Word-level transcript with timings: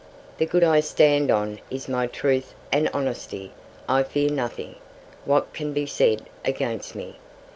"The 0.39 0.47
good 0.47 0.63
I 0.63 0.79
stand 0.79 1.29
on 1.29 1.59
is 1.69 1.87
my 1.87 2.07
truth 2.07 2.55
and 2.71 2.89
honesty; 2.91 3.51
I 3.87 4.01
fear 4.01 4.31
nothing 4.31 4.77
What 5.25 5.53
can 5.53 5.73
be 5.73 5.85
said 5.85 6.25
against 6.43 6.95
me. 6.95 7.19